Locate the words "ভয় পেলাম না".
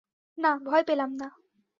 0.63-1.27